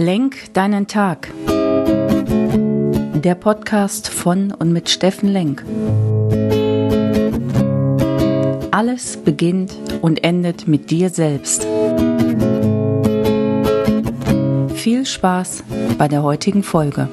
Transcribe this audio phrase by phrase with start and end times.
[0.00, 1.28] Lenk deinen Tag.
[1.48, 5.64] Der Podcast von und mit Steffen Lenk.
[8.70, 11.66] Alles beginnt und endet mit dir selbst.
[14.76, 15.64] Viel Spaß
[15.98, 17.08] bei der heutigen Folge.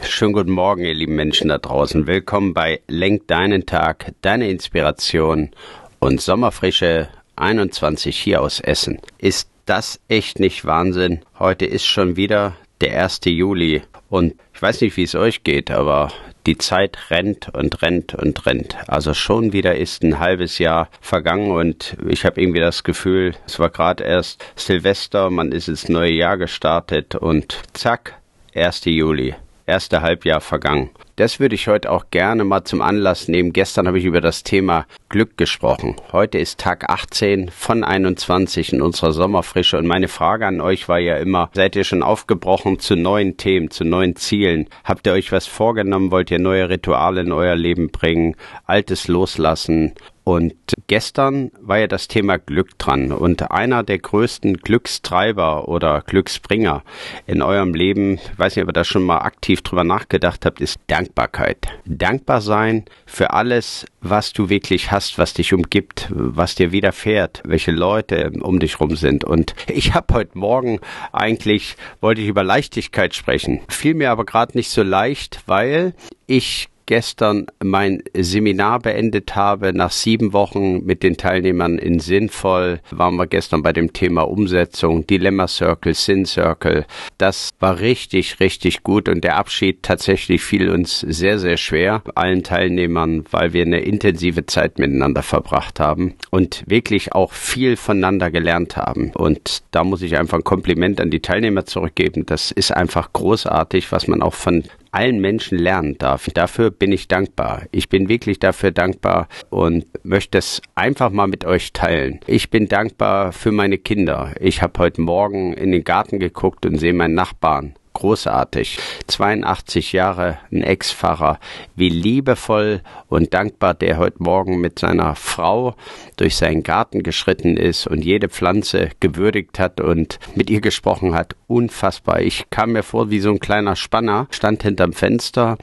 [0.00, 2.06] Schönen guten Morgen, ihr lieben Menschen da draußen.
[2.06, 5.50] Willkommen bei Lenk deinen Tag, deine Inspiration
[5.98, 8.98] und Sommerfrische 21 hier aus Essen.
[9.18, 11.20] Ist das echt nicht Wahnsinn?
[11.38, 13.20] Heute ist schon wieder der 1.
[13.26, 16.12] Juli und ich weiß nicht, wie es euch geht, aber
[16.46, 18.76] die Zeit rennt und rennt und rennt.
[18.88, 23.58] Also schon wieder ist ein halbes Jahr vergangen und ich habe irgendwie das Gefühl, es
[23.58, 28.20] war gerade erst Silvester, man ist ins neue Jahr gestartet und zack,
[28.54, 28.84] 1.
[28.84, 29.34] Juli
[29.66, 30.90] erste Halbjahr vergangen.
[31.16, 33.52] Das würde ich heute auch gerne mal zum Anlass nehmen.
[33.52, 35.96] Gestern habe ich über das Thema Glück gesprochen.
[36.12, 40.98] Heute ist Tag 18 von 21 in unserer Sommerfrische und meine Frage an euch war
[40.98, 44.68] ja immer, seid ihr schon aufgebrochen zu neuen Themen, zu neuen Zielen?
[44.84, 46.10] Habt ihr euch was vorgenommen?
[46.10, 48.36] Wollt ihr neue Rituale in euer Leben bringen?
[48.66, 49.94] Altes loslassen?
[50.28, 50.54] Und
[50.88, 53.12] gestern war ja das Thema Glück dran.
[53.12, 56.82] Und einer der größten Glückstreiber oder Glücksbringer
[57.28, 60.60] in eurem Leben, ich weiß nicht, ob ihr da schon mal aktiv drüber nachgedacht habt,
[60.60, 61.68] ist Dankbarkeit.
[61.84, 67.70] Dankbar sein für alles, was du wirklich hast, was dich umgibt, was dir widerfährt, welche
[67.70, 69.22] Leute um dich rum sind.
[69.22, 70.80] Und ich habe heute Morgen
[71.12, 75.94] eigentlich, wollte ich über Leichtigkeit sprechen, fiel mir aber gerade nicht so leicht, weil
[76.26, 79.72] ich gestern mein Seminar beendet habe.
[79.72, 85.06] Nach sieben Wochen mit den Teilnehmern in Sinnvoll waren wir gestern bei dem Thema Umsetzung,
[85.06, 86.86] Dilemma Circle, Sin Circle.
[87.18, 92.44] Das war richtig, richtig gut und der Abschied tatsächlich fiel uns sehr, sehr schwer, allen
[92.44, 98.76] Teilnehmern, weil wir eine intensive Zeit miteinander verbracht haben und wirklich auch viel voneinander gelernt
[98.76, 99.10] haben.
[99.14, 102.24] Und da muss ich einfach ein Kompliment an die Teilnehmer zurückgeben.
[102.26, 104.62] Das ist einfach großartig, was man auch von
[104.96, 106.26] allen Menschen lernen darf.
[106.32, 107.64] Dafür bin ich dankbar.
[107.70, 112.20] Ich bin wirklich dafür dankbar und möchte es einfach mal mit euch teilen.
[112.26, 114.32] Ich bin dankbar für meine Kinder.
[114.40, 118.78] Ich habe heute Morgen in den Garten geguckt und sehe meinen Nachbarn großartig.
[119.06, 121.38] 82 Jahre, ein Ex-Pfarrer.
[121.76, 125.74] Wie liebevoll und dankbar der heute Morgen mit seiner Frau
[126.16, 131.36] durch seinen Garten geschritten ist und jede Pflanze gewürdigt hat und mit ihr gesprochen hat.
[131.46, 132.20] Unfassbar.
[132.20, 135.56] Ich kam mir vor wie so ein kleiner Spanner, stand hinterm Fenster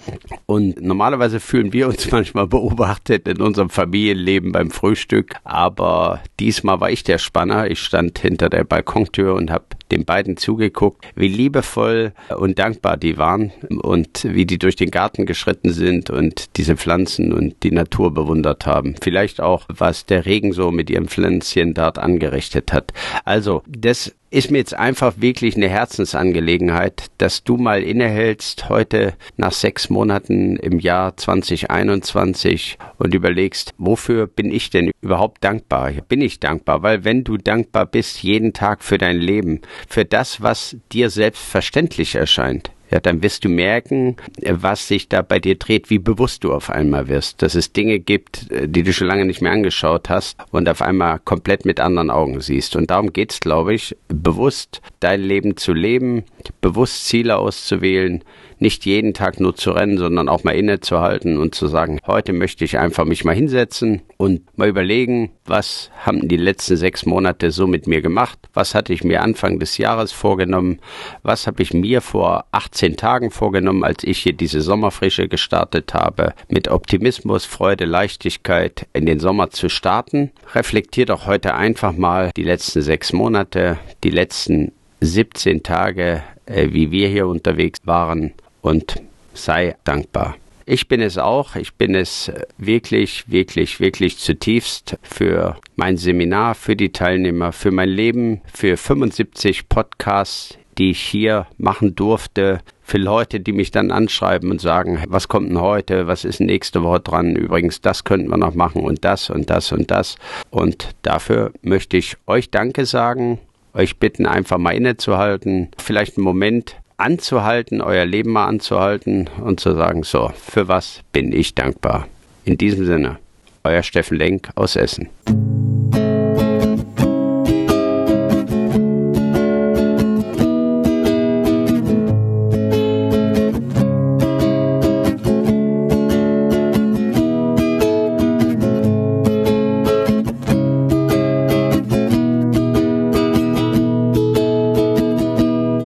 [0.47, 6.89] und normalerweise fühlen wir uns manchmal beobachtet in unserem Familienleben beim Frühstück, aber diesmal war
[6.89, 7.69] ich der Spanner.
[7.69, 13.17] Ich stand hinter der Balkontür und habe den beiden zugeguckt, wie liebevoll und dankbar die
[13.17, 13.51] waren
[13.81, 18.65] und wie die durch den Garten geschritten sind und diese Pflanzen und die Natur bewundert
[18.65, 18.95] haben.
[19.01, 22.93] Vielleicht auch, was der Regen so mit ihrem Pflänzchen dort angerichtet hat.
[23.25, 29.51] Also, das ist mir jetzt einfach wirklich eine Herzensangelegenheit, dass du mal innehältst heute nach
[29.51, 35.91] sechs Monaten im Jahr 2021 und überlegst, wofür bin ich denn überhaupt dankbar?
[36.09, 36.81] Bin ich dankbar?
[36.81, 42.15] Weil wenn du dankbar bist jeden Tag für dein Leben, für das, was dir selbstverständlich
[42.15, 44.17] erscheint, ja, dann wirst du merken,
[44.47, 47.97] was sich da bei dir dreht, wie bewusst du auf einmal wirst, dass es Dinge
[47.97, 52.11] gibt, die du schon lange nicht mehr angeschaut hast und auf einmal komplett mit anderen
[52.11, 52.75] Augen siehst.
[52.75, 56.23] Und darum geht's, glaube ich, bewusst dein Leben zu leben,
[56.61, 58.23] bewusst Ziele auszuwählen,
[58.63, 62.63] nicht jeden Tag nur zu rennen, sondern auch mal innezuhalten und zu sagen, heute möchte
[62.63, 67.67] ich einfach mich mal hinsetzen und mal überlegen, was haben die letzten sechs Monate so
[67.67, 68.39] mit mir gemacht?
[68.53, 70.79] Was hatte ich mir Anfang des Jahres vorgenommen?
[71.23, 76.33] Was habe ich mir vor 18 Tagen vorgenommen, als ich hier diese Sommerfrische gestartet habe?
[76.47, 80.31] Mit Optimismus, Freude, Leichtigkeit in den Sommer zu starten.
[80.55, 86.91] Reflektier doch heute einfach mal die letzten sechs Monate, die letzten 17 Tage, äh, wie
[86.91, 88.95] wir hier unterwegs waren und
[89.35, 90.35] sei dankbar.
[90.65, 91.55] Ich bin es auch.
[91.55, 97.89] Ich bin es wirklich, wirklich, wirklich zutiefst für mein Seminar, für die Teilnehmer, für mein
[97.89, 104.51] Leben, für 75 Podcasts, die ich hier machen durfte, für Leute, die mich dann anschreiben
[104.51, 108.37] und sagen, was kommt denn heute, was ist nächste Woche dran, übrigens, das könnten wir
[108.37, 110.15] noch machen und das und das und das.
[110.49, 113.39] Und dafür möchte ich euch Danke sagen,
[113.73, 119.75] euch bitten, einfach mal innezuhalten, vielleicht einen Moment anzuhalten, euer Leben mal anzuhalten und zu
[119.75, 122.07] sagen, so, für was bin ich dankbar?
[122.45, 123.19] In diesem Sinne,
[123.63, 125.09] euer Steffen Lenk aus Essen.